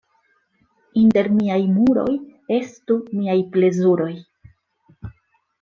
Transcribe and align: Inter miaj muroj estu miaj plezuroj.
Inter 1.01 1.27
miaj 1.41 1.59
muroj 1.75 2.15
estu 2.57 2.99
miaj 3.21 3.39
plezuroj. 3.57 4.13